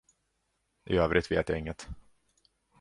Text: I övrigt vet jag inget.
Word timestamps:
I 0.89 0.97
övrigt 0.97 1.31
vet 1.31 1.49
jag 1.49 1.57
inget. 1.59 1.87